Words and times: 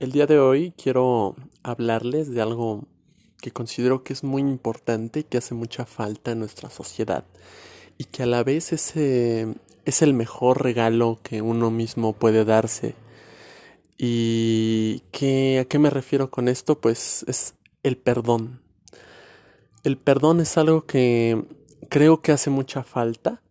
El 0.00 0.12
día 0.12 0.26
de 0.26 0.38
hoy 0.38 0.72
quiero 0.80 1.34
hablarles 1.64 2.30
de 2.30 2.40
algo 2.40 2.84
que 3.42 3.50
considero 3.50 4.04
que 4.04 4.12
es 4.12 4.22
muy 4.22 4.42
importante 4.42 5.24
que 5.24 5.38
hace 5.38 5.54
mucha 5.54 5.86
falta 5.86 6.30
en 6.30 6.38
nuestra 6.38 6.70
sociedad 6.70 7.24
y 7.98 8.04
que 8.04 8.22
a 8.22 8.26
la 8.26 8.44
vez 8.44 8.72
es, 8.72 8.94
eh, 8.94 9.52
es 9.84 10.02
el 10.02 10.14
mejor 10.14 10.62
regalo 10.62 11.18
que 11.24 11.42
uno 11.42 11.72
mismo 11.72 12.12
puede 12.12 12.44
darse. 12.44 12.94
¿Y 13.96 15.00
qué, 15.10 15.58
a 15.58 15.64
qué 15.64 15.80
me 15.80 15.90
refiero 15.90 16.30
con 16.30 16.46
esto? 16.46 16.80
Pues 16.80 17.24
es 17.26 17.54
el 17.82 17.96
perdón. 17.96 18.60
El 19.82 19.98
perdón 19.98 20.38
es 20.38 20.56
algo 20.58 20.86
que 20.86 21.44
creo 21.88 22.22
que 22.22 22.30
hace 22.30 22.50
mucha 22.50 22.84
falta 22.84 23.42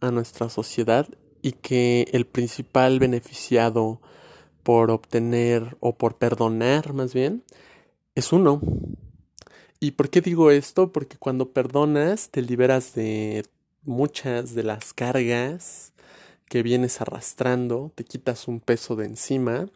a 0.00 0.10
nuestra 0.10 0.50
sociedad 0.50 1.08
y 1.40 1.52
que 1.52 2.06
el 2.12 2.26
principal 2.26 2.98
beneficiado 2.98 4.02
por 4.66 4.90
obtener 4.90 5.76
o 5.78 5.96
por 5.96 6.16
perdonar 6.16 6.92
más 6.92 7.14
bien 7.14 7.44
es 8.16 8.32
uno. 8.32 8.60
¿Y 9.78 9.92
por 9.92 10.10
qué 10.10 10.20
digo 10.20 10.50
esto? 10.50 10.90
Porque 10.90 11.16
cuando 11.18 11.52
perdonas 11.52 12.30
te 12.30 12.42
liberas 12.42 12.92
de 12.92 13.44
muchas 13.84 14.56
de 14.56 14.64
las 14.64 14.92
cargas 14.92 15.92
que 16.46 16.64
vienes 16.64 17.00
arrastrando, 17.00 17.92
te 17.94 18.02
quitas 18.02 18.48
un 18.48 18.58
peso 18.58 18.96
de 18.96 19.06
encima 19.06 19.68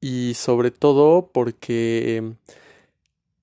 y 0.00 0.34
sobre 0.34 0.70
todo 0.70 1.32
porque 1.32 2.34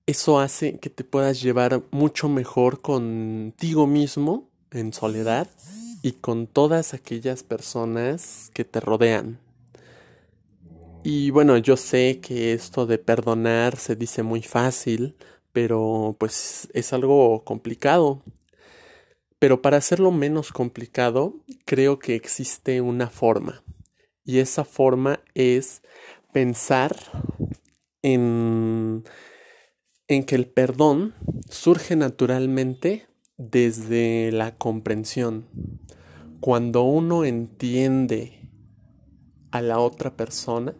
eso 0.06 0.40
hace 0.40 0.78
que 0.78 0.88
te 0.88 1.04
puedas 1.04 1.42
llevar 1.42 1.82
mucho 1.90 2.30
mejor 2.30 2.80
contigo 2.80 3.86
mismo 3.86 4.48
en 4.70 4.94
soledad 4.94 5.46
y 6.00 6.12
con 6.12 6.46
todas 6.46 6.94
aquellas 6.94 7.42
personas 7.42 8.50
que 8.54 8.64
te 8.64 8.80
rodean. 8.80 9.43
Y 11.06 11.28
bueno, 11.28 11.58
yo 11.58 11.76
sé 11.76 12.20
que 12.22 12.54
esto 12.54 12.86
de 12.86 12.96
perdonar 12.96 13.76
se 13.76 13.94
dice 13.94 14.22
muy 14.22 14.40
fácil, 14.40 15.16
pero 15.52 16.16
pues 16.18 16.66
es 16.72 16.94
algo 16.94 17.44
complicado. 17.44 18.22
Pero 19.38 19.60
para 19.60 19.76
hacerlo 19.76 20.10
menos 20.12 20.50
complicado, 20.50 21.34
creo 21.66 21.98
que 21.98 22.14
existe 22.14 22.80
una 22.80 23.10
forma. 23.10 23.62
Y 24.24 24.38
esa 24.38 24.64
forma 24.64 25.20
es 25.34 25.82
pensar 26.32 26.96
en, 28.00 29.04
en 30.08 30.24
que 30.24 30.36
el 30.36 30.46
perdón 30.46 31.14
surge 31.50 31.96
naturalmente 31.96 33.08
desde 33.36 34.32
la 34.32 34.56
comprensión. 34.56 35.50
Cuando 36.40 36.84
uno 36.84 37.26
entiende 37.26 38.40
a 39.50 39.60
la 39.60 39.78
otra 39.80 40.16
persona, 40.16 40.74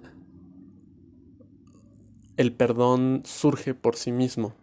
el 2.37 2.53
perdón 2.53 3.23
surge 3.25 3.75
por 3.75 3.97
sí 3.97 4.13
mismo. 4.13 4.55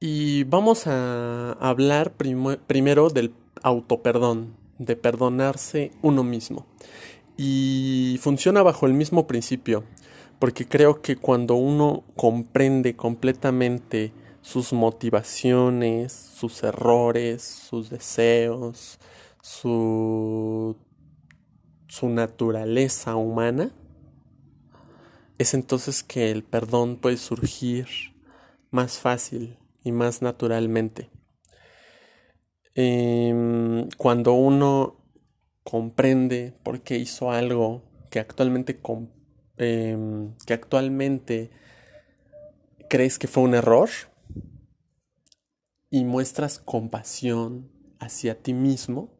Y 0.00 0.44
vamos 0.44 0.86
a 0.86 1.52
hablar 1.52 2.14
primero 2.14 3.08
del 3.08 3.34
autoperdón, 3.62 4.56
de 4.78 4.96
perdonarse 4.96 5.92
uno 6.02 6.24
mismo. 6.24 6.66
Y 7.36 8.18
funciona 8.20 8.62
bajo 8.62 8.86
el 8.86 8.94
mismo 8.94 9.26
principio, 9.26 9.84
porque 10.38 10.66
creo 10.66 11.02
que 11.02 11.16
cuando 11.16 11.54
uno 11.54 12.02
comprende 12.16 12.96
completamente 12.96 14.12
sus 14.42 14.72
motivaciones, 14.72 16.12
sus 16.12 16.62
errores, 16.64 17.42
sus 17.42 17.88
deseos, 17.88 18.98
su, 19.40 20.76
naturaleza 22.02 23.14
humana, 23.16 23.70
es 25.42 25.54
entonces 25.54 26.02
que 26.02 26.30
el 26.30 26.44
perdón 26.44 26.96
puede 26.96 27.16
surgir 27.16 27.86
más 28.70 28.98
fácil 28.98 29.58
y 29.84 29.92
más 29.92 30.22
naturalmente. 30.22 31.10
Em, 32.74 33.88
cuando 33.98 34.32
uno 34.32 34.96
comprende 35.64 36.54
por 36.62 36.82
qué 36.82 36.96
hizo 36.96 37.30
algo 37.30 37.82
que 38.10 38.18
actualmente, 38.20 38.80
em, 39.58 40.34
que 40.46 40.54
actualmente 40.54 41.50
crees 42.88 43.18
que 43.18 43.28
fue 43.28 43.42
un 43.42 43.54
error 43.54 43.90
y 45.90 46.04
muestras 46.04 46.58
compasión 46.58 47.70
hacia 47.98 48.40
ti 48.40 48.54
mismo, 48.54 49.12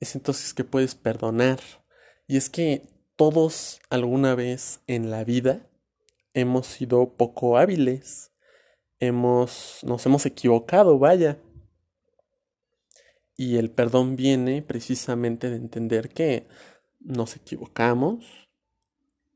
es 0.00 0.14
entonces 0.14 0.54
que 0.54 0.64
puedes 0.64 0.94
perdonar. 0.94 1.58
Y 2.26 2.36
es 2.36 2.48
que 2.48 2.97
todos 3.18 3.80
alguna 3.90 4.36
vez 4.36 4.80
en 4.86 5.10
la 5.10 5.24
vida 5.24 5.68
hemos 6.34 6.68
sido 6.68 7.16
poco 7.16 7.58
hábiles, 7.58 8.30
hemos, 9.00 9.80
nos 9.82 10.06
hemos 10.06 10.24
equivocado, 10.24 11.00
vaya. 11.00 11.42
Y 13.36 13.56
el 13.56 13.72
perdón 13.72 14.14
viene 14.14 14.62
precisamente 14.62 15.50
de 15.50 15.56
entender 15.56 16.10
que 16.10 16.46
nos 17.00 17.34
equivocamos, 17.34 18.24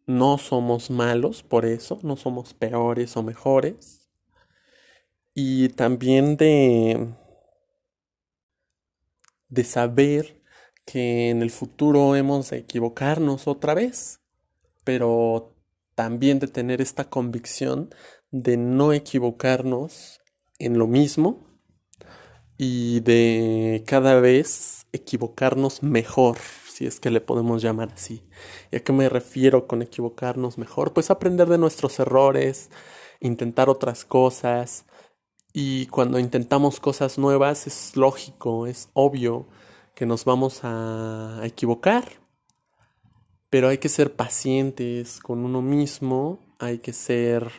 no 0.07 0.39
somos 0.39 0.89
malos 0.89 1.43
por 1.43 1.67
eso, 1.67 1.99
no 2.05 2.17
somos 2.17 2.55
peores 2.55 3.17
o 3.17 3.25
mejores. 3.25 4.09
Y 5.35 5.71
también 5.71 6.37
de, 6.37 7.15
de 9.49 9.65
saber 9.65 10.42
que 10.85 11.31
en 11.31 11.43
el 11.43 11.51
futuro 11.51 12.17
hemos 12.17 12.51
de 12.51 12.59
equivocarnos 12.59 13.47
otra 13.47 13.75
vez, 13.75 14.21
pero 14.85 15.55
también 15.95 16.39
de 16.39 16.49
tener 16.49 16.81
esta 16.81 17.05
convicción 17.05 17.91
de 18.31 18.57
no 18.57 18.93
equivocarnos 18.93 20.21
en 20.59 20.79
lo 20.79 20.87
mismo 20.87 21.47
y 22.57 23.01
de 23.01 23.85
cada 23.87 24.21
vez 24.21 24.87
equivocarnos 24.93 25.83
mejor, 25.83 26.39
si 26.69 26.87
es 26.87 27.01
que 27.01 27.11
le 27.11 27.21
podemos 27.21 27.63
llamar 27.63 27.91
así. 27.93 28.23
¿Y 28.71 28.77
a 28.77 28.81
qué 28.85 28.93
me 28.93 29.09
refiero 29.09 29.67
con 29.67 29.83
equivocarnos 29.83 30.59
mejor? 30.59 30.93
Pues 30.93 31.11
aprender 31.11 31.49
de 31.49 31.59
nuestros 31.59 31.99
errores, 31.99 32.71
intentar 33.21 33.69
otras 33.69 34.05
cosas. 34.05 34.87
Y 35.53 35.87
cuando 35.87 36.19
intentamos 36.19 36.81
cosas 36.81 37.19
nuevas 37.19 37.67
es 37.67 37.97
lógico, 37.97 38.67
es 38.67 38.89
obvio 38.95 39.49
que 39.95 40.07
nos 40.07 40.25
vamos 40.25 40.61
a 40.63 41.41
equivocar, 41.45 42.05
pero 43.51 43.69
hay 43.69 43.79
que 43.79 43.89
ser 43.89 44.15
pacientes 44.15 45.21
con 45.21 45.45
uno 45.45 45.61
mismo, 45.61 46.39
hay 46.59 46.79
que 46.79 46.95
ser, 46.95 47.51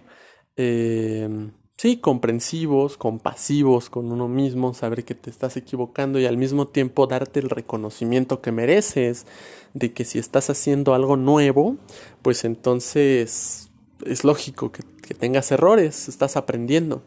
eh, 0.58 1.30
sí, 1.78 1.98
comprensivos, 1.98 2.98
compasivos 2.98 3.90
con 3.90 4.12
uno 4.12 4.28
mismo, 4.28 4.74
saber 4.74 5.06
que 5.06 5.14
te 5.14 5.30
estás 5.30 5.56
equivocando 5.56 6.20
y 6.20 6.26
al 6.26 6.38
mismo 6.38 6.68
tiempo 6.68 7.06
darte 7.06 7.40
el 7.40 7.50
reconocimiento 7.50 8.42
que 8.42 8.52
mereces 8.52 9.28
de 9.76 9.94
que 9.94 10.04
si 10.04 10.18
estás 10.18 10.50
haciendo 10.50 10.96
algo 10.96 11.16
nuevo, 11.16 11.78
pues 12.24 12.44
entonces 12.44 13.70
es 14.06 14.24
lógico 14.24 14.72
que, 14.72 14.84
que 15.08 15.14
tengas 15.14 15.52
errores, 15.52 16.10
estás 16.10 16.38
aprendiendo. 16.38 17.04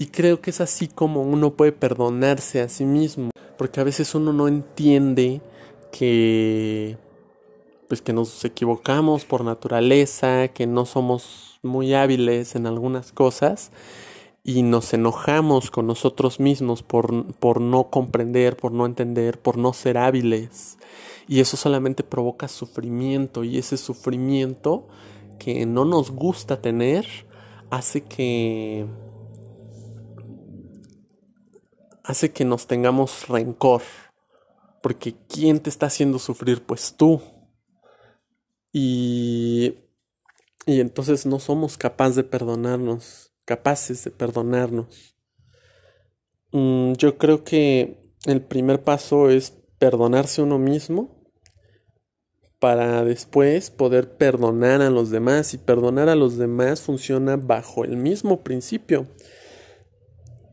Y 0.00 0.06
creo 0.06 0.40
que 0.40 0.50
es 0.50 0.60
así 0.60 0.88
como 0.88 1.22
uno 1.22 1.54
puede 1.54 1.72
perdonarse 1.72 2.60
a 2.60 2.68
sí 2.68 2.84
mismo 2.84 3.30
porque 3.58 3.80
a 3.80 3.84
veces 3.84 4.14
uno 4.14 4.32
no 4.32 4.48
entiende 4.48 5.42
que 5.92 6.96
pues 7.88 8.02
que 8.02 8.12
nos 8.12 8.44
equivocamos 8.44 9.24
por 9.24 9.44
naturaleza, 9.44 10.48
que 10.48 10.66
no 10.66 10.84
somos 10.84 11.58
muy 11.62 11.94
hábiles 11.94 12.54
en 12.54 12.66
algunas 12.66 13.12
cosas 13.12 13.72
y 14.44 14.62
nos 14.62 14.92
enojamos 14.94 15.70
con 15.70 15.86
nosotros 15.86 16.38
mismos 16.38 16.82
por, 16.82 17.34
por 17.34 17.60
no 17.60 17.84
comprender, 17.84 18.56
por 18.56 18.72
no 18.72 18.86
entender, 18.86 19.40
por 19.40 19.56
no 19.56 19.72
ser 19.72 19.98
hábiles. 19.98 20.78
Y 21.26 21.40
eso 21.40 21.56
solamente 21.56 22.04
provoca 22.04 22.46
sufrimiento 22.48 23.42
y 23.42 23.58
ese 23.58 23.76
sufrimiento 23.76 24.86
que 25.38 25.66
no 25.66 25.84
nos 25.84 26.10
gusta 26.10 26.60
tener 26.60 27.06
hace 27.70 28.02
que 28.02 28.86
hace 32.08 32.32
que 32.32 32.44
nos 32.46 32.66
tengamos 32.66 33.28
rencor. 33.28 33.82
Porque 34.82 35.14
¿quién 35.28 35.60
te 35.60 35.68
está 35.68 35.86
haciendo 35.86 36.18
sufrir? 36.18 36.62
Pues 36.62 36.94
tú. 36.96 37.20
Y, 38.72 39.74
y 40.66 40.80
entonces 40.80 41.26
no 41.26 41.38
somos 41.38 41.76
capaces 41.76 42.16
de 42.16 42.24
perdonarnos, 42.24 43.32
capaces 43.44 44.04
de 44.04 44.10
perdonarnos. 44.10 45.16
Mm, 46.52 46.94
yo 46.94 47.18
creo 47.18 47.44
que 47.44 48.14
el 48.24 48.40
primer 48.40 48.82
paso 48.82 49.28
es 49.28 49.50
perdonarse 49.78 50.40
uno 50.40 50.58
mismo 50.58 51.30
para 52.58 53.04
después 53.04 53.70
poder 53.70 54.16
perdonar 54.16 54.80
a 54.80 54.90
los 54.90 55.10
demás 55.10 55.52
y 55.52 55.58
perdonar 55.58 56.08
a 56.08 56.16
los 56.16 56.38
demás 56.38 56.80
funciona 56.80 57.36
bajo 57.36 57.84
el 57.84 57.96
mismo 57.96 58.42
principio 58.42 59.06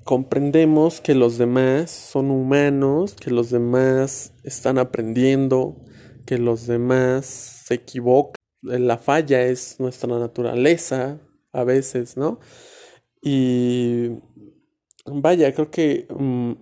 comprendemos 0.05 1.01
que 1.01 1.15
los 1.15 1.39
demás 1.39 1.89
son 1.89 2.29
humanos, 2.29 3.15
que 3.15 3.31
los 3.31 3.49
demás 3.49 4.33
están 4.43 4.77
aprendiendo, 4.77 5.83
que 6.27 6.37
los 6.37 6.67
demás 6.67 7.25
se 7.25 7.73
equivocan. 7.73 8.35
la 8.61 8.97
falla 8.99 9.41
es 9.43 9.79
nuestra 9.79 10.17
naturaleza 10.19 11.19
a 11.51 11.63
veces, 11.63 12.17
¿no? 12.17 12.39
Y 13.21 14.19
vaya, 15.05 15.53
creo 15.53 15.71
que 15.71 16.07
mm, 16.09 16.53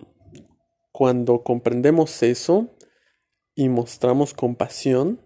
cuando 0.93 1.43
comprendemos 1.43 2.23
eso 2.23 2.69
y 3.55 3.67
mostramos 3.67 4.33
compasión, 4.33 5.19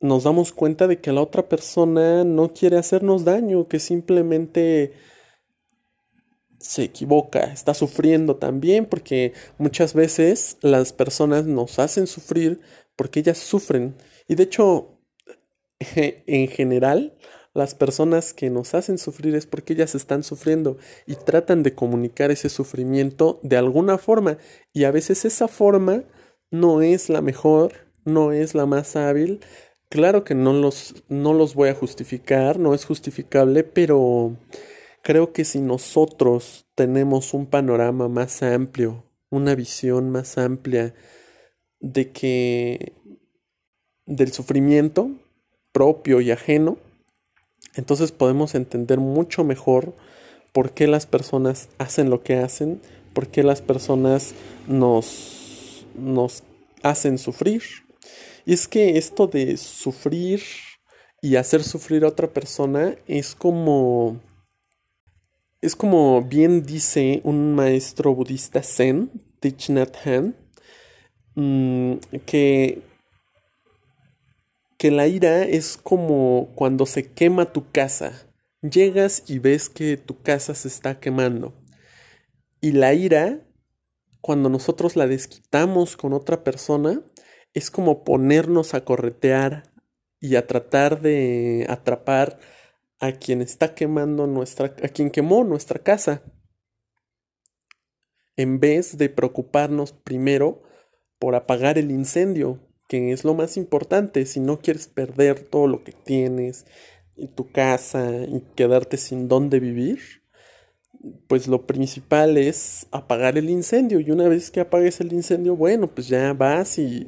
nos 0.00 0.24
damos 0.24 0.52
cuenta 0.52 0.88
de 0.88 1.00
que 1.00 1.12
la 1.12 1.22
otra 1.22 1.48
persona 1.48 2.24
no 2.24 2.52
quiere 2.52 2.78
hacernos 2.78 3.24
daño, 3.24 3.68
que 3.68 3.78
simplemente 3.78 4.92
se 6.66 6.84
equivoca, 6.84 7.44
está 7.52 7.74
sufriendo 7.74 8.36
también, 8.36 8.86
porque 8.86 9.32
muchas 9.58 9.94
veces 9.94 10.56
las 10.62 10.92
personas 10.92 11.46
nos 11.46 11.78
hacen 11.78 12.06
sufrir 12.06 12.60
porque 12.96 13.20
ellas 13.20 13.38
sufren. 13.38 13.94
Y 14.28 14.34
de 14.34 14.44
hecho, 14.44 14.98
en 15.96 16.48
general, 16.48 17.16
las 17.54 17.74
personas 17.74 18.34
que 18.34 18.50
nos 18.50 18.74
hacen 18.74 18.98
sufrir 18.98 19.34
es 19.34 19.46
porque 19.46 19.72
ellas 19.72 19.94
están 19.94 20.22
sufriendo 20.22 20.76
y 21.06 21.14
tratan 21.14 21.62
de 21.62 21.74
comunicar 21.74 22.30
ese 22.30 22.48
sufrimiento 22.48 23.40
de 23.42 23.56
alguna 23.56 23.96
forma. 23.98 24.38
Y 24.72 24.84
a 24.84 24.90
veces 24.90 25.24
esa 25.24 25.48
forma 25.48 26.04
no 26.50 26.82
es 26.82 27.08
la 27.08 27.22
mejor, 27.22 27.72
no 28.04 28.32
es 28.32 28.54
la 28.54 28.66
más 28.66 28.94
hábil. 28.96 29.40
Claro 29.88 30.24
que 30.24 30.34
no 30.34 30.52
los, 30.52 31.02
no 31.08 31.32
los 31.32 31.54
voy 31.54 31.70
a 31.70 31.74
justificar, 31.74 32.58
no 32.58 32.74
es 32.74 32.84
justificable, 32.84 33.64
pero 33.64 34.36
creo 35.06 35.32
que 35.32 35.44
si 35.44 35.60
nosotros 35.60 36.66
tenemos 36.74 37.32
un 37.32 37.46
panorama 37.46 38.08
más 38.08 38.42
amplio, 38.42 39.04
una 39.30 39.54
visión 39.54 40.10
más 40.10 40.36
amplia 40.36 40.96
de 41.78 42.10
que 42.10 42.92
del 44.04 44.32
sufrimiento 44.32 45.12
propio 45.70 46.20
y 46.20 46.32
ajeno, 46.32 46.76
entonces 47.76 48.10
podemos 48.10 48.56
entender 48.56 48.98
mucho 48.98 49.44
mejor 49.44 49.94
por 50.52 50.72
qué 50.72 50.88
las 50.88 51.06
personas 51.06 51.68
hacen 51.78 52.10
lo 52.10 52.24
que 52.24 52.38
hacen, 52.38 52.80
por 53.12 53.28
qué 53.28 53.44
las 53.44 53.62
personas 53.62 54.34
nos, 54.66 55.86
nos 55.94 56.42
hacen 56.82 57.18
sufrir. 57.18 57.62
Y 58.44 58.54
es 58.54 58.66
que 58.66 58.98
esto 58.98 59.28
de 59.28 59.56
sufrir 59.56 60.42
y 61.22 61.36
hacer 61.36 61.62
sufrir 61.62 62.02
a 62.02 62.08
otra 62.08 62.26
persona 62.26 62.96
es 63.06 63.36
como 63.36 64.20
es 65.60 65.74
como 65.74 66.22
bien 66.22 66.64
dice 66.64 67.20
un 67.24 67.54
maestro 67.54 68.14
budista 68.14 68.62
zen, 68.62 69.10
Thich 69.40 69.70
Nhat 69.70 69.96
Hanh, 70.04 70.34
mm, 71.34 71.94
que, 72.26 72.82
que 74.78 74.90
la 74.90 75.06
ira 75.06 75.42
es 75.42 75.76
como 75.76 76.52
cuando 76.54 76.86
se 76.86 77.10
quema 77.12 77.52
tu 77.52 77.70
casa. 77.70 78.12
Llegas 78.62 79.22
y 79.28 79.38
ves 79.38 79.68
que 79.68 79.96
tu 79.96 80.20
casa 80.22 80.54
se 80.54 80.68
está 80.68 80.98
quemando. 81.00 81.54
Y 82.60 82.72
la 82.72 82.94
ira, 82.94 83.40
cuando 84.20 84.48
nosotros 84.48 84.96
la 84.96 85.06
desquitamos 85.06 85.96
con 85.96 86.12
otra 86.12 86.42
persona, 86.42 87.00
es 87.54 87.70
como 87.70 88.04
ponernos 88.04 88.74
a 88.74 88.84
corretear 88.84 89.72
y 90.20 90.36
a 90.36 90.46
tratar 90.46 91.00
de 91.00 91.66
atrapar 91.68 92.38
a 93.00 93.12
quien 93.12 93.42
está 93.42 93.74
quemando 93.74 94.26
nuestra, 94.26 94.74
a 94.82 94.88
quien 94.88 95.10
quemó 95.10 95.44
nuestra 95.44 95.80
casa, 95.82 96.22
en 98.36 98.60
vez 98.60 98.98
de 98.98 99.08
preocuparnos 99.08 99.92
primero 99.92 100.62
por 101.18 101.34
apagar 101.34 101.78
el 101.78 101.90
incendio, 101.90 102.60
que 102.88 103.12
es 103.12 103.24
lo 103.24 103.34
más 103.34 103.56
importante. 103.56 104.26
Si 104.26 104.40
no 104.40 104.60
quieres 104.60 104.86
perder 104.88 105.40
todo 105.40 105.66
lo 105.66 105.82
que 105.82 105.92
tienes 105.92 106.66
y 107.16 107.28
tu 107.28 107.50
casa 107.50 108.24
y 108.28 108.42
quedarte 108.54 108.98
sin 108.98 109.28
dónde 109.28 109.58
vivir, 109.58 110.00
pues 111.28 111.48
lo 111.48 111.66
principal 111.66 112.36
es 112.36 112.86
apagar 112.90 113.38
el 113.38 113.48
incendio. 113.48 114.00
Y 114.00 114.10
una 114.10 114.28
vez 114.28 114.50
que 114.50 114.60
apagues 114.60 115.00
el 115.00 115.12
incendio, 115.12 115.56
bueno, 115.56 115.88
pues 115.88 116.08
ya 116.08 116.32
vas 116.34 116.78
y, 116.78 117.06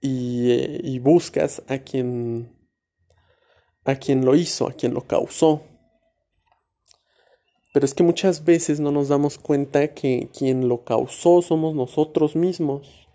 y, 0.00 0.50
eh, 0.52 0.80
y 0.82 0.98
buscas 0.98 1.62
a 1.68 1.78
quien 1.78 2.53
a 3.84 3.96
quien 3.96 4.24
lo 4.24 4.34
hizo, 4.34 4.68
a 4.68 4.72
quien 4.72 4.94
lo 4.94 5.02
causó. 5.02 5.62
Pero 7.74 7.86
es 7.86 7.94
que 7.94 8.04
muchas 8.04 8.44
veces 8.44 8.78
no 8.78 8.92
nos 8.92 9.08
damos 9.08 9.36
cuenta 9.36 9.88
que 9.94 10.28
quien 10.36 10.68
lo 10.68 10.84
causó 10.84 11.42
somos 11.42 11.74
nosotros 11.74 12.36
mismos. 12.36 13.08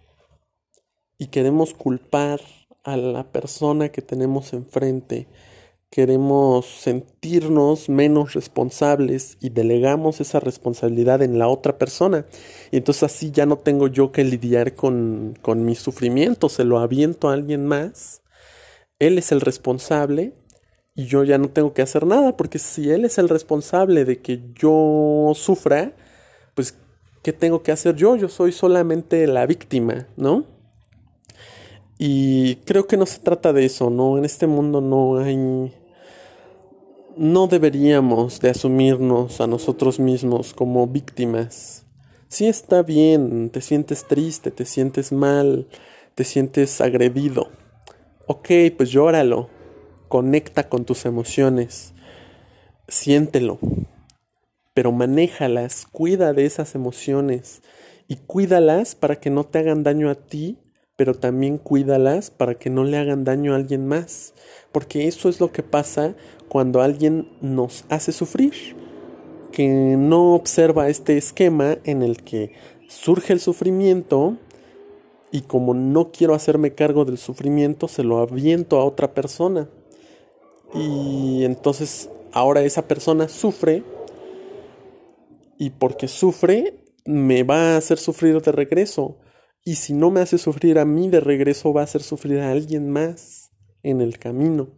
Y 1.18 1.28
queremos 1.28 1.74
culpar 1.74 2.42
a 2.84 2.98
la 2.98 3.32
persona 3.32 3.90
que 3.90 4.02
tenemos 4.02 4.52
enfrente. 4.54 5.28
Queremos 5.90 6.66
sentirnos 6.66 7.90
menos 7.90 8.34
responsables 8.34 9.38
y 9.40 9.50
delegamos 9.50 10.22
esa 10.22 10.40
responsabilidad 10.40 11.22
en 11.22 11.40
la 11.40 11.48
otra 11.48 11.78
persona. 11.78 12.26
Y 12.70 12.78
entonces 12.78 13.04
así 13.04 13.32
ya 13.32 13.46
no 13.46 13.58
tengo 13.58 13.88
yo 13.88 14.12
que 14.12 14.26
lidiar 14.26 14.76
con, 14.76 15.38
con 15.42 15.66
mi 15.66 15.76
sufrimiento, 15.76 16.50
se 16.50 16.66
lo 16.66 16.80
aviento 16.80 17.30
a 17.30 17.34
alguien 17.34 17.66
más. 17.66 18.24
Él 19.00 19.18
es 19.18 19.32
el 19.32 19.40
responsable 19.40 20.34
y 21.00 21.06
yo 21.06 21.24
ya 21.24 21.38
no 21.38 21.48
tengo 21.48 21.74
que 21.74 21.82
hacer 21.82 22.06
nada, 22.06 22.36
porque 22.36 22.60
si 22.60 22.92
él 22.92 23.06
es 23.06 23.18
el 23.20 23.30
responsable 23.30 24.04
de 24.04 24.20
que 24.20 24.42
yo 24.54 25.32
sufra, 25.34 25.94
pues 26.56 26.76
¿qué 27.24 27.32
tengo 27.32 27.64
que 27.64 27.72
hacer 27.72 27.96
yo? 27.96 28.18
Yo 28.18 28.28
soy 28.28 28.52
solamente 28.52 29.26
la 29.26 29.46
víctima, 29.46 30.08
¿no? 30.18 30.44
Y 31.98 32.58
creo 32.66 32.86
que 32.86 32.98
no 32.98 33.06
se 33.06 33.20
trata 33.20 33.54
de 33.54 33.64
eso, 33.64 33.90
¿no? 33.90 34.18
En 34.18 34.26
este 34.26 34.46
mundo 34.46 34.82
no 34.82 35.20
hay... 35.20 35.72
No 37.16 37.48
deberíamos 37.48 38.42
de 38.42 38.50
asumirnos 38.50 39.40
a 39.40 39.48
nosotros 39.48 40.02
mismos 40.02 40.54
como 40.54 40.86
víctimas. 40.86 41.86
Sí 42.28 42.46
está 42.46 42.84
bien, 42.84 43.52
te 43.52 43.62
sientes 43.62 44.06
triste, 44.06 44.52
te 44.52 44.66
sientes 44.66 45.14
mal, 45.14 45.66
te 46.16 46.26
sientes 46.26 46.82
agredido. 46.82 47.48
Ok, 48.28 48.50
pues 48.76 48.92
llóralo 48.92 49.59
conecta 50.10 50.68
con 50.68 50.86
tus 50.86 51.06
emociones, 51.06 51.94
siéntelo, 52.88 53.60
pero 54.74 54.92
manéjalas, 54.92 55.86
cuida 55.86 56.34
de 56.34 56.46
esas 56.46 56.76
emociones 56.76 57.62
y 58.08 58.16
cuídalas 58.16 58.96
para 58.96 59.18
que 59.18 59.30
no 59.30 59.44
te 59.44 59.60
hagan 59.60 59.84
daño 59.84 60.10
a 60.10 60.16
ti, 60.16 60.58
pero 60.96 61.14
también 61.14 61.60
cuídalas 61.60 62.32
para 62.32 62.56
que 62.56 62.70
no 62.70 62.84
le 62.84 62.98
hagan 62.98 63.24
daño 63.24 63.54
a 63.54 63.58
alguien 63.58 63.88
más, 63.88 64.34
porque 64.72 65.08
eso 65.08 65.30
es 65.30 65.40
lo 65.40 65.52
que 65.52 65.64
pasa 65.64 66.16
cuando 66.48 66.82
alguien 66.82 67.30
nos 67.40 67.86
hace 67.90 68.12
sufrir, 68.12 68.54
que 69.52 69.68
no 69.68 70.34
observa 70.34 70.90
este 70.90 71.18
esquema 71.18 71.78
en 71.84 72.02
el 72.02 72.24
que 72.24 72.54
surge 72.88 73.32
el 73.32 73.40
sufrimiento, 73.40 74.38
y 75.32 75.42
como 75.42 75.76
no 75.76 76.12
quiero 76.12 76.34
hacerme 76.34 76.74
cargo 76.74 77.06
del 77.06 77.20
sufrimiento, 77.20 77.88
se 77.88 78.04
lo 78.04 78.18
aviento 78.18 78.80
a 78.80 78.86
otra 78.86 79.14
persona. 79.14 79.70
Y 80.74 81.44
entonces 81.44 82.10
ahora 82.32 82.62
esa 82.62 82.88
persona 82.88 83.28
sufre 83.28 83.84
y 85.58 85.72
porque 85.72 86.08
sufre 86.08 86.86
me 87.06 87.44
va 87.44 87.74
a 87.74 87.78
hacer 87.78 87.98
sufrir 87.98 88.42
de 88.42 88.52
regreso. 88.52 89.18
Y 89.66 89.76
si 89.76 89.94
no 89.94 90.12
me 90.12 90.22
hace 90.22 90.38
sufrir 90.38 90.80
a 90.80 90.86
mí 90.86 91.10
de 91.10 91.20
regreso, 91.20 91.74
va 91.74 91.82
a 91.82 91.84
hacer 91.86 92.02
sufrir 92.02 92.40
a 92.40 92.52
alguien 92.52 92.90
más 92.90 93.52
en 93.84 94.02
el 94.02 94.20
camino. 94.20 94.70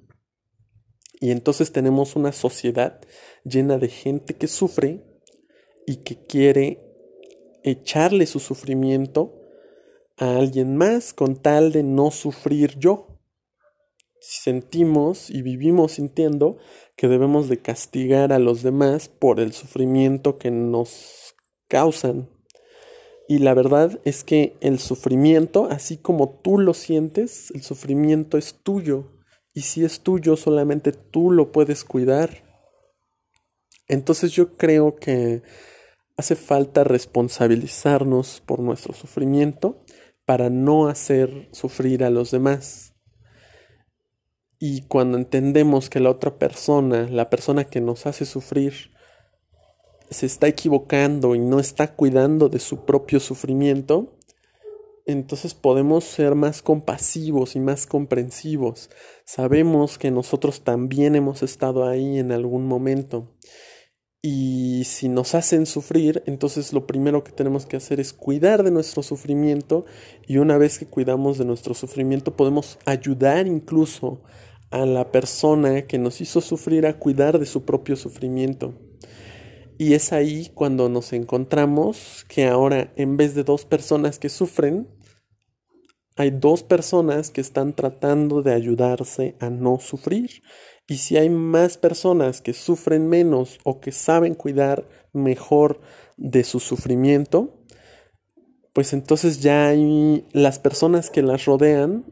Y 1.19 1.31
entonces 1.31 1.71
tenemos 1.71 2.15
una 2.15 2.31
sociedad 2.31 2.99
llena 3.43 3.77
de 3.77 3.89
gente 3.89 4.35
que 4.35 4.47
sufre 4.47 5.03
y 5.85 5.97
que 5.97 6.17
quiere 6.25 6.79
echarle 7.63 8.25
su 8.25 8.39
sufrimiento 8.39 9.39
a 10.17 10.37
alguien 10.37 10.77
más 10.77 11.13
con 11.13 11.35
tal 11.35 11.71
de 11.71 11.83
no 11.83 12.09
sufrir 12.11 12.77
yo 12.79 13.10
sentimos 14.21 15.29
y 15.29 15.41
vivimos 15.41 15.93
sintiendo 15.93 16.57
que 16.95 17.07
debemos 17.07 17.49
de 17.49 17.57
castigar 17.57 18.31
a 18.31 18.39
los 18.39 18.61
demás 18.61 19.09
por 19.09 19.39
el 19.39 19.51
sufrimiento 19.51 20.37
que 20.37 20.51
nos 20.51 21.35
causan. 21.67 22.29
Y 23.27 23.39
la 23.39 23.53
verdad 23.53 23.99
es 24.05 24.23
que 24.23 24.57
el 24.61 24.77
sufrimiento, 24.79 25.67
así 25.71 25.97
como 25.97 26.29
tú 26.41 26.59
lo 26.59 26.73
sientes, 26.73 27.49
el 27.51 27.63
sufrimiento 27.63 28.37
es 28.37 28.55
tuyo. 28.61 29.07
Y 29.53 29.61
si 29.61 29.83
es 29.83 30.01
tuyo, 30.01 30.37
solamente 30.37 30.91
tú 30.91 31.31
lo 31.31 31.51
puedes 31.51 31.83
cuidar. 31.83 32.43
Entonces 33.87 34.31
yo 34.31 34.55
creo 34.55 34.95
que 34.97 35.41
hace 36.17 36.35
falta 36.35 36.83
responsabilizarnos 36.83 38.41
por 38.45 38.59
nuestro 38.59 38.93
sufrimiento 38.93 39.83
para 40.25 40.49
no 40.49 40.87
hacer 40.87 41.49
sufrir 41.51 42.03
a 42.03 42.09
los 42.09 42.31
demás. 42.31 42.90
Y 44.63 44.83
cuando 44.83 45.17
entendemos 45.17 45.89
que 45.89 45.99
la 45.99 46.11
otra 46.11 46.37
persona, 46.37 47.09
la 47.09 47.31
persona 47.31 47.63
que 47.63 47.81
nos 47.81 48.05
hace 48.05 48.27
sufrir, 48.27 48.91
se 50.11 50.27
está 50.27 50.47
equivocando 50.47 51.33
y 51.33 51.39
no 51.39 51.59
está 51.59 51.95
cuidando 51.95 52.47
de 52.47 52.59
su 52.59 52.85
propio 52.85 53.19
sufrimiento, 53.19 54.19
entonces 55.07 55.55
podemos 55.55 56.03
ser 56.03 56.35
más 56.35 56.61
compasivos 56.61 57.55
y 57.55 57.59
más 57.59 57.87
comprensivos. 57.87 58.91
Sabemos 59.25 59.97
que 59.97 60.11
nosotros 60.11 60.61
también 60.61 61.15
hemos 61.15 61.41
estado 61.41 61.87
ahí 61.87 62.19
en 62.19 62.31
algún 62.31 62.67
momento. 62.67 63.35
Y 64.21 64.83
si 64.85 65.09
nos 65.09 65.33
hacen 65.33 65.65
sufrir, 65.65 66.21
entonces 66.27 66.71
lo 66.71 66.85
primero 66.85 67.23
que 67.23 67.31
tenemos 67.31 67.65
que 67.65 67.77
hacer 67.77 67.99
es 67.99 68.13
cuidar 68.13 68.61
de 68.61 68.69
nuestro 68.69 69.01
sufrimiento 69.01 69.85
y 70.27 70.37
una 70.37 70.59
vez 70.59 70.77
que 70.77 70.85
cuidamos 70.85 71.39
de 71.39 71.45
nuestro 71.45 71.73
sufrimiento 71.73 72.35
podemos 72.35 72.77
ayudar 72.85 73.47
incluso 73.47 74.21
a 74.71 74.85
la 74.85 75.11
persona 75.11 75.83
que 75.83 75.97
nos 75.97 76.21
hizo 76.21 76.41
sufrir 76.41 76.85
a 76.85 76.97
cuidar 76.97 77.37
de 77.37 77.45
su 77.45 77.63
propio 77.63 77.95
sufrimiento. 77.95 78.73
Y 79.77 79.93
es 79.93 80.13
ahí 80.13 80.51
cuando 80.53 80.89
nos 80.89 81.11
encontramos 81.13 82.25
que 82.27 82.47
ahora 82.47 82.91
en 82.95 83.17
vez 83.17 83.35
de 83.35 83.43
dos 83.43 83.65
personas 83.65 84.19
que 84.19 84.29
sufren, 84.29 84.87
hay 86.17 86.29
dos 86.29 86.63
personas 86.63 87.31
que 87.31 87.41
están 87.41 87.73
tratando 87.73 88.41
de 88.41 88.53
ayudarse 88.53 89.35
a 89.39 89.49
no 89.49 89.79
sufrir. 89.79 90.43
Y 90.87 90.97
si 90.97 91.17
hay 91.17 91.29
más 91.29 91.77
personas 91.77 92.41
que 92.41 92.53
sufren 92.53 93.07
menos 93.07 93.59
o 93.63 93.79
que 93.79 93.91
saben 93.91 94.35
cuidar 94.35 94.87
mejor 95.13 95.81
de 96.17 96.43
su 96.43 96.59
sufrimiento, 96.59 97.65
pues 98.73 98.93
entonces 98.93 99.41
ya 99.41 99.69
hay 99.69 100.25
las 100.31 100.59
personas 100.59 101.09
que 101.09 101.21
las 101.21 101.45
rodean 101.45 102.05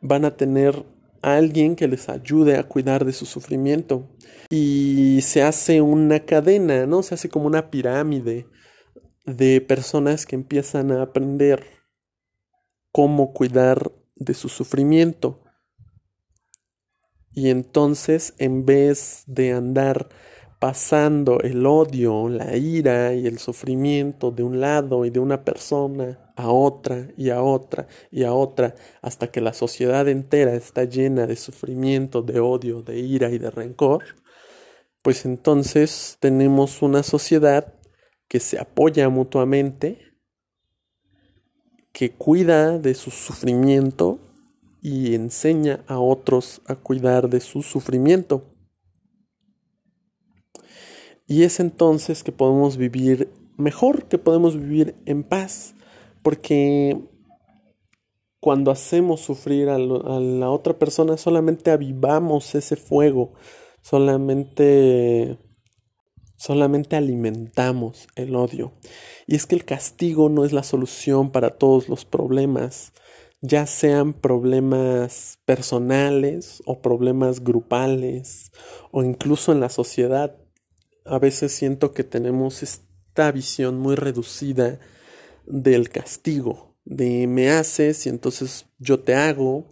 van 0.00 0.24
a 0.24 0.36
tener 0.36 0.84
a 1.24 1.36
alguien 1.36 1.74
que 1.74 1.88
les 1.88 2.08
ayude 2.10 2.58
a 2.58 2.64
cuidar 2.64 3.04
de 3.06 3.12
su 3.12 3.24
sufrimiento. 3.24 4.10
Y 4.50 5.20
se 5.22 5.42
hace 5.42 5.80
una 5.80 6.20
cadena, 6.20 6.86
¿no? 6.86 7.02
Se 7.02 7.14
hace 7.14 7.30
como 7.30 7.46
una 7.46 7.70
pirámide 7.70 8.46
de 9.24 9.62
personas 9.62 10.26
que 10.26 10.36
empiezan 10.36 10.92
a 10.92 11.02
aprender 11.02 11.66
cómo 12.92 13.32
cuidar 13.32 13.90
de 14.16 14.34
su 14.34 14.50
sufrimiento. 14.50 15.42
Y 17.32 17.48
entonces, 17.48 18.34
en 18.38 18.66
vez 18.66 19.24
de 19.26 19.52
andar 19.52 20.08
pasando 20.60 21.40
el 21.40 21.66
odio, 21.66 22.28
la 22.28 22.56
ira 22.56 23.14
y 23.14 23.26
el 23.26 23.38
sufrimiento 23.38 24.30
de 24.30 24.42
un 24.42 24.60
lado 24.60 25.04
y 25.04 25.10
de 25.10 25.20
una 25.20 25.42
persona 25.42 26.23
a 26.36 26.48
otra 26.48 27.08
y 27.16 27.30
a 27.30 27.42
otra 27.42 27.86
y 28.10 28.24
a 28.24 28.32
otra, 28.32 28.74
hasta 29.02 29.30
que 29.30 29.40
la 29.40 29.52
sociedad 29.52 30.08
entera 30.08 30.54
está 30.54 30.84
llena 30.84 31.26
de 31.26 31.36
sufrimiento, 31.36 32.22
de 32.22 32.40
odio, 32.40 32.82
de 32.82 32.98
ira 32.98 33.30
y 33.30 33.38
de 33.38 33.50
rencor, 33.50 34.04
pues 35.02 35.24
entonces 35.24 36.16
tenemos 36.20 36.82
una 36.82 37.02
sociedad 37.02 37.74
que 38.28 38.40
se 38.40 38.58
apoya 38.58 39.08
mutuamente, 39.08 39.98
que 41.92 42.12
cuida 42.12 42.78
de 42.78 42.94
su 42.94 43.10
sufrimiento 43.10 44.18
y 44.80 45.14
enseña 45.14 45.84
a 45.86 45.98
otros 45.98 46.62
a 46.66 46.74
cuidar 46.74 47.28
de 47.28 47.40
su 47.40 47.62
sufrimiento. 47.62 48.50
Y 51.26 51.44
es 51.44 51.60
entonces 51.60 52.22
que 52.22 52.32
podemos 52.32 52.76
vivir 52.76 53.30
mejor, 53.56 54.08
que 54.08 54.18
podemos 54.18 54.58
vivir 54.58 54.94
en 55.06 55.22
paz, 55.22 55.73
porque 56.24 56.98
cuando 58.40 58.72
hacemos 58.72 59.20
sufrir 59.20 59.68
a, 59.68 59.78
la 59.78 60.50
otra 60.50 60.76
persona 60.76 61.16
solamente 61.16 61.70
avivamos 61.70 62.56
ese 62.56 62.74
fuego, 62.74 63.34
solamente 63.80 65.38
solamente 66.36 66.96
alimentamos 66.96 68.08
el 68.16 68.34
odio. 68.34 68.72
Y 69.28 69.36
es 69.36 69.46
que 69.46 69.54
el 69.54 69.64
castigo 69.64 70.28
no 70.28 70.44
es 70.44 70.52
la 70.52 70.64
solución 70.64 71.30
para 71.30 71.50
todos 71.50 71.88
los 71.88 72.04
problemas 72.04 72.92
ya 73.46 73.66
sean 73.66 74.14
problemas 74.14 75.38
personales 75.44 76.62
o 76.64 76.80
problemas 76.80 77.44
grupales 77.44 78.52
o 78.90 79.04
incluso 79.04 79.52
en 79.52 79.60
la 79.60 79.68
sociedad. 79.68 80.34
A 81.04 81.18
veces 81.18 81.52
siento 81.52 81.92
que 81.92 82.04
tenemos 82.04 82.62
esta 82.62 83.30
visión 83.32 83.78
muy 83.78 83.96
reducida 83.96 84.80
del 85.46 85.88
castigo, 85.90 86.76
de 86.84 87.26
me 87.26 87.50
haces 87.50 88.06
y 88.06 88.08
entonces 88.08 88.66
yo 88.78 89.00
te 89.00 89.14
hago 89.14 89.70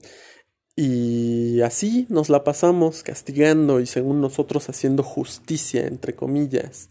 y 0.74 1.60
así 1.60 2.06
nos 2.08 2.30
la 2.30 2.44
pasamos 2.44 3.02
castigando 3.02 3.80
y 3.80 3.86
según 3.86 4.20
nosotros 4.20 4.68
haciendo 4.68 5.02
justicia, 5.02 5.86
entre 5.86 6.14
comillas. 6.14 6.88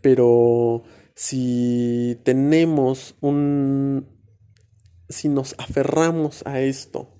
Pero 0.00 0.84
si 1.16 2.18
tenemos 2.22 3.16
un, 3.20 4.06
si 5.08 5.28
nos 5.28 5.54
aferramos 5.58 6.42
a 6.46 6.60
esto 6.60 7.10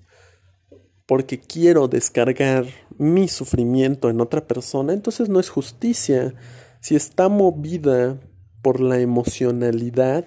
porque 1.05 1.39
quiero 1.39 1.87
descargar 1.87 2.65
mi 2.97 3.27
sufrimiento 3.27 4.09
en 4.09 4.21
otra 4.21 4.47
persona, 4.47 4.93
entonces 4.93 5.29
no 5.29 5.39
es 5.39 5.49
justicia. 5.49 6.33
Si 6.81 6.95
está 6.95 7.29
movida 7.29 8.19
por 8.61 8.79
la 8.79 8.99
emocionalidad, 8.99 10.25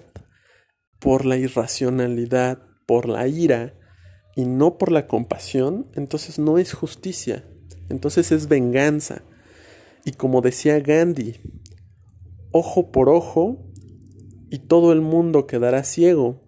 por 0.99 1.25
la 1.25 1.37
irracionalidad, 1.37 2.59
por 2.85 3.07
la 3.07 3.27
ira 3.27 3.73
y 4.35 4.45
no 4.45 4.77
por 4.77 4.91
la 4.91 5.07
compasión, 5.07 5.89
entonces 5.95 6.39
no 6.39 6.57
es 6.57 6.73
justicia, 6.73 7.43
entonces 7.89 8.31
es 8.31 8.47
venganza. 8.47 9.23
Y 10.05 10.11
como 10.13 10.41
decía 10.41 10.79
Gandhi, 10.79 11.35
ojo 12.51 12.91
por 12.91 13.09
ojo 13.09 13.65
y 14.49 14.59
todo 14.59 14.93
el 14.93 15.01
mundo 15.01 15.47
quedará 15.47 15.83
ciego. 15.83 16.41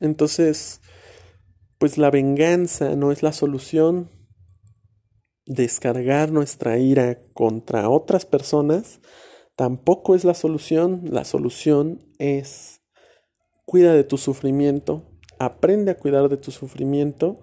Entonces, 0.00 0.80
pues 1.78 1.98
la 1.98 2.10
venganza 2.10 2.96
no 2.96 3.12
es 3.12 3.22
la 3.22 3.32
solución. 3.32 4.10
Descargar 5.46 6.30
nuestra 6.32 6.78
ira 6.78 7.20
contra 7.32 7.88
otras 7.88 8.24
personas 8.24 9.00
tampoco 9.56 10.14
es 10.14 10.24
la 10.24 10.34
solución. 10.34 11.02
La 11.10 11.24
solución 11.24 12.04
es 12.18 12.79
cuida 13.70 13.94
de 13.94 14.02
tu 14.02 14.18
sufrimiento, 14.18 15.04
aprende 15.38 15.92
a 15.92 15.96
cuidar 15.96 16.28
de 16.28 16.36
tu 16.36 16.50
sufrimiento 16.50 17.38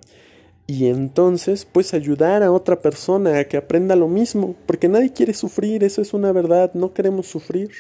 y 0.67 0.87
entonces 0.87 1.63
puedes 1.63 1.93
ayudar 1.93 2.43
a 2.43 2.51
otra 2.51 2.81
persona 2.81 3.39
a 3.39 3.45
que 3.45 3.55
aprenda 3.55 3.95
lo 3.95 4.09
mismo, 4.09 4.57
porque 4.65 4.89
nadie 4.89 5.13
quiere 5.13 5.33
sufrir, 5.33 5.85
eso 5.85 6.01
es 6.01 6.13
una 6.13 6.33
verdad, 6.33 6.73
no 6.73 6.93
queremos 6.93 7.27
sufrir. 7.27 7.71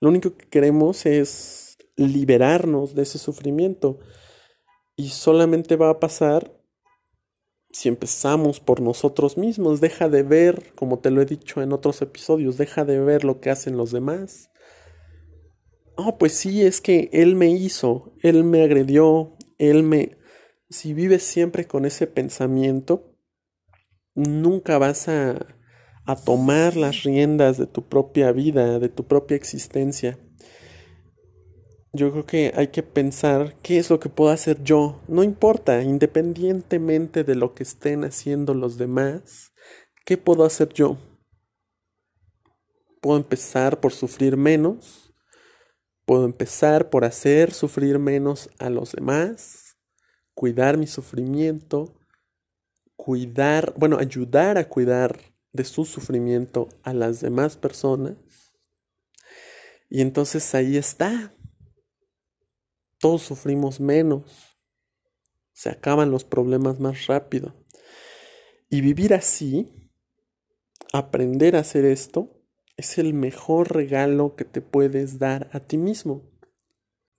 Lo 0.00 0.08
único 0.08 0.36
que 0.36 0.48
queremos 0.48 1.06
es 1.06 1.78
liberarnos 1.94 2.96
de 2.96 3.02
ese 3.02 3.20
sufrimiento. 3.20 4.00
Y 4.96 5.10
solamente 5.10 5.76
va 5.76 5.90
a 5.90 6.00
pasar 6.00 6.52
si 7.70 7.88
empezamos 7.88 8.58
por 8.58 8.80
nosotros 8.80 9.38
mismos. 9.38 9.80
Deja 9.80 10.08
de 10.08 10.24
ver, 10.24 10.72
como 10.74 10.98
te 10.98 11.12
lo 11.12 11.22
he 11.22 11.26
dicho 11.26 11.62
en 11.62 11.72
otros 11.72 12.02
episodios, 12.02 12.58
deja 12.58 12.84
de 12.84 12.98
ver 12.98 13.22
lo 13.22 13.40
que 13.40 13.50
hacen 13.50 13.76
los 13.76 13.92
demás. 13.92 14.50
Oh, 15.96 16.18
pues 16.18 16.32
sí, 16.32 16.62
es 16.62 16.80
que 16.80 17.10
él 17.12 17.36
me 17.36 17.50
hizo, 17.50 18.14
él 18.22 18.44
me 18.44 18.62
agredió, 18.62 19.36
él 19.58 19.82
me... 19.82 20.18
Si 20.70 20.94
vives 20.94 21.22
siempre 21.22 21.66
con 21.66 21.84
ese 21.84 22.06
pensamiento, 22.06 23.14
nunca 24.14 24.78
vas 24.78 25.08
a, 25.08 25.46
a 26.06 26.16
tomar 26.16 26.76
las 26.76 27.02
riendas 27.02 27.58
de 27.58 27.66
tu 27.66 27.88
propia 27.88 28.32
vida, 28.32 28.78
de 28.78 28.88
tu 28.88 29.06
propia 29.06 29.36
existencia 29.36 30.18
yo 31.94 32.10
creo 32.10 32.24
que 32.24 32.52
hay 32.56 32.68
que 32.68 32.82
pensar 32.82 33.54
qué 33.62 33.78
es 33.78 33.90
lo 33.90 34.00
que 34.00 34.08
puedo 34.08 34.30
hacer 34.30 34.62
yo. 34.62 35.00
No 35.08 35.22
importa, 35.22 35.82
independientemente 35.82 37.22
de 37.22 37.34
lo 37.34 37.54
que 37.54 37.62
estén 37.62 38.04
haciendo 38.04 38.54
los 38.54 38.78
demás, 38.78 39.52
¿qué 40.06 40.16
puedo 40.16 40.44
hacer 40.44 40.72
yo? 40.72 40.96
Puedo 43.02 43.18
empezar 43.18 43.80
por 43.80 43.92
sufrir 43.92 44.36
menos. 44.36 45.01
Puedo 46.04 46.24
empezar 46.24 46.90
por 46.90 47.04
hacer 47.04 47.52
sufrir 47.52 47.98
menos 47.98 48.50
a 48.58 48.70
los 48.70 48.92
demás. 48.92 49.76
Cuidar 50.34 50.76
mi 50.78 50.86
sufrimiento. 50.86 51.94
Cuidar, 52.96 53.74
bueno, 53.76 53.98
ayudar 53.98 54.58
a 54.58 54.68
cuidar 54.68 55.18
de 55.52 55.64
su 55.64 55.84
sufrimiento 55.84 56.68
a 56.82 56.92
las 56.94 57.20
demás 57.20 57.56
personas. 57.56 58.16
Y 59.88 60.00
entonces 60.00 60.54
ahí 60.54 60.76
está 60.76 61.34
todos 63.02 63.22
sufrimos 63.22 63.80
menos, 63.80 64.22
se 65.52 65.70
acaban 65.70 66.12
los 66.12 66.22
problemas 66.22 66.78
más 66.78 67.08
rápido. 67.08 67.52
Y 68.70 68.80
vivir 68.80 69.12
así, 69.12 69.90
aprender 70.92 71.56
a 71.56 71.58
hacer 71.58 71.84
esto, 71.84 72.41
es 72.76 72.98
el 72.98 73.14
mejor 73.14 73.74
regalo 73.74 74.34
que 74.34 74.44
te 74.44 74.60
puedes 74.60 75.18
dar 75.18 75.48
a 75.52 75.60
ti 75.60 75.76
mismo. 75.76 76.22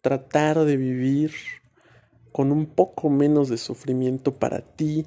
Tratar 0.01 0.65
de 0.65 0.77
vivir 0.77 1.31
con 2.31 2.51
un 2.51 2.65
poco 2.65 3.09
menos 3.09 3.49
de 3.49 3.57
sufrimiento 3.57 4.39
para 4.39 4.75
ti 4.75 5.05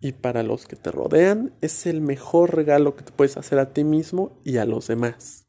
y 0.00 0.12
para 0.12 0.42
los 0.42 0.66
que 0.66 0.76
te 0.76 0.90
rodean 0.90 1.54
es 1.60 1.86
el 1.86 2.00
mejor 2.00 2.54
regalo 2.54 2.96
que 2.96 3.04
te 3.04 3.12
puedes 3.12 3.36
hacer 3.36 3.58
a 3.58 3.72
ti 3.72 3.84
mismo 3.84 4.40
y 4.44 4.58
a 4.58 4.66
los 4.66 4.88
demás. 4.88 5.46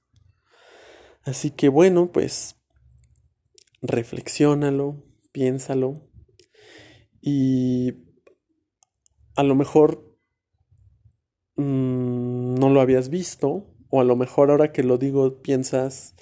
Así 1.23 1.49
que 1.49 1.67
bueno, 1.67 2.11
pues 2.11 2.55
reflexiónalo, 3.81 5.03
piénsalo 5.31 6.07
y 7.19 8.05
a 9.35 9.43
lo 9.43 9.55
mejor 9.55 10.17
mm, 11.55 12.55
no 12.55 12.69
lo 12.69 12.79
habías 12.79 13.09
visto 13.09 13.74
o 13.89 14.01
a 14.01 14.03
lo 14.03 14.15
mejor 14.15 14.51
ahora 14.51 14.71
que 14.71 14.83
lo 14.83 14.97
digo 14.97 15.41
piensas 15.41 16.15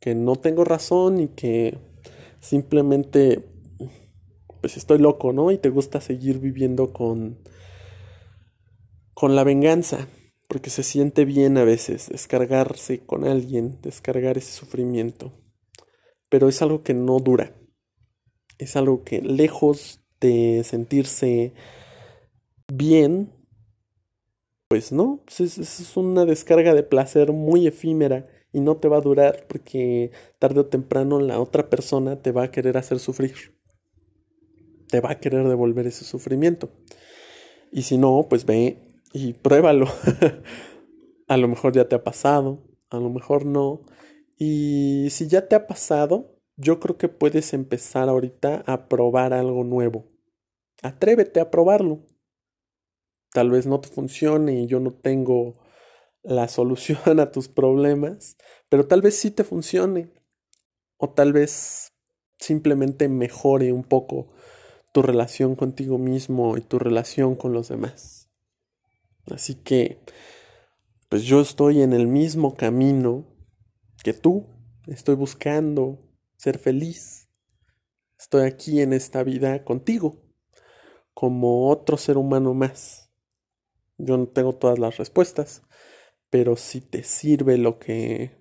que 0.00 0.14
no 0.14 0.36
tengo 0.36 0.64
razón 0.64 1.20
y 1.20 1.28
que 1.28 1.78
simplemente 2.40 3.44
pues 4.60 4.76
estoy 4.76 4.98
loco, 4.98 5.32
¿no? 5.32 5.50
Y 5.50 5.58
te 5.58 5.70
gusta 5.70 6.00
seguir 6.00 6.38
viviendo 6.38 6.92
con 6.92 7.38
con 9.14 9.34
la 9.34 9.44
venganza, 9.44 10.08
porque 10.46 10.68
se 10.68 10.82
siente 10.82 11.24
bien 11.24 11.56
a 11.56 11.64
veces 11.64 12.10
descargarse 12.10 13.00
con 13.00 13.24
alguien, 13.24 13.78
descargar 13.80 14.36
ese 14.36 14.52
sufrimiento. 14.52 15.32
Pero 16.28 16.48
es 16.48 16.60
algo 16.60 16.82
que 16.82 16.92
no 16.92 17.18
dura. 17.18 17.54
Es 18.58 18.76
algo 18.76 19.04
que 19.04 19.22
lejos 19.22 20.02
de 20.20 20.62
sentirse 20.64 21.54
bien, 22.70 23.32
pues 24.68 24.92
no, 24.92 25.22
es, 25.38 25.58
es 25.58 25.96
una 25.96 26.24
descarga 26.24 26.74
de 26.74 26.82
placer 26.82 27.32
muy 27.32 27.66
efímera 27.66 28.26
y 28.52 28.60
no 28.60 28.78
te 28.78 28.88
va 28.88 28.96
a 28.96 29.02
durar 29.02 29.46
porque 29.48 30.12
tarde 30.38 30.60
o 30.60 30.66
temprano 30.66 31.20
la 31.20 31.40
otra 31.40 31.68
persona 31.68 32.22
te 32.22 32.32
va 32.32 32.44
a 32.44 32.50
querer 32.50 32.78
hacer 32.78 32.98
sufrir. 32.98 33.54
Te 34.88 35.00
va 35.00 35.10
a 35.10 35.20
querer 35.20 35.46
devolver 35.46 35.86
ese 35.86 36.04
sufrimiento. 36.04 36.70
Y 37.70 37.82
si 37.82 37.98
no, 37.98 38.26
pues 38.30 38.46
ve 38.46 38.78
y 39.12 39.34
pruébalo. 39.34 39.86
a 41.28 41.36
lo 41.36 41.48
mejor 41.48 41.74
ya 41.74 41.88
te 41.88 41.96
ha 41.96 42.02
pasado, 42.04 42.62
a 42.88 42.98
lo 42.98 43.10
mejor 43.10 43.44
no. 43.44 43.82
Y 44.38 45.08
si 45.10 45.26
ya 45.26 45.48
te 45.48 45.54
ha 45.54 45.66
pasado, 45.66 46.36
yo 46.56 46.80
creo 46.80 46.96
que 46.96 47.08
puedes 47.08 47.52
empezar 47.52 48.08
ahorita 48.08 48.62
a 48.66 48.88
probar 48.88 49.32
algo 49.32 49.64
nuevo. 49.64 50.06
Atrévete 50.82 51.40
a 51.40 51.50
probarlo. 51.50 52.06
Tal 53.32 53.50
vez 53.50 53.66
no 53.66 53.80
te 53.80 53.88
funcione 53.88 54.60
y 54.60 54.66
yo 54.66 54.80
no 54.80 54.92
tengo 54.92 55.54
la 56.22 56.48
solución 56.48 57.20
a 57.20 57.30
tus 57.32 57.48
problemas, 57.48 58.36
pero 58.68 58.86
tal 58.86 59.02
vez 59.02 59.16
sí 59.16 59.30
te 59.30 59.44
funcione. 59.44 60.12
O 60.98 61.10
tal 61.10 61.32
vez 61.32 61.92
simplemente 62.38 63.08
mejore 63.08 63.72
un 63.72 63.84
poco 63.84 64.32
tu 64.92 65.02
relación 65.02 65.56
contigo 65.56 65.98
mismo 65.98 66.56
y 66.56 66.62
tu 66.62 66.78
relación 66.78 67.36
con 67.36 67.52
los 67.52 67.68
demás. 67.68 68.30
Así 69.30 69.56
que, 69.56 70.00
pues 71.08 71.24
yo 71.24 71.40
estoy 71.40 71.82
en 71.82 71.92
el 71.92 72.06
mismo 72.06 72.56
camino 72.56 73.26
que 74.02 74.14
tú. 74.14 74.46
Estoy 74.86 75.16
buscando 75.16 75.98
ser 76.36 76.58
feliz. 76.58 77.28
Estoy 78.18 78.46
aquí 78.46 78.80
en 78.80 78.92
esta 78.92 79.22
vida 79.22 79.64
contigo, 79.64 80.22
como 81.12 81.68
otro 81.68 81.96
ser 81.96 82.16
humano 82.16 82.54
más. 82.54 83.05
Yo 83.98 84.16
no 84.16 84.26
tengo 84.26 84.54
todas 84.54 84.78
las 84.78 84.98
respuestas, 84.98 85.62
pero 86.30 86.56
si 86.56 86.80
te 86.80 87.02
sirve 87.02 87.56
lo 87.58 87.78
que 87.78 88.36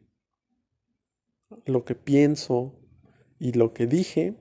lo 1.65 1.85
que 1.85 1.95
pienso 1.95 2.73
y 3.39 3.53
lo 3.53 3.73
que 3.73 3.87
dije, 3.87 4.35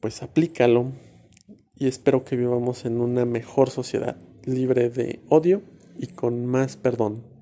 pues 0.00 0.22
aplícalo 0.22 0.92
y 1.76 1.86
espero 1.86 2.24
que 2.24 2.36
vivamos 2.36 2.84
en 2.84 3.00
una 3.00 3.24
mejor 3.24 3.70
sociedad, 3.70 4.16
libre 4.44 4.90
de 4.90 5.20
odio 5.28 5.62
y 5.98 6.08
con 6.08 6.46
más 6.46 6.76
perdón. 6.76 7.37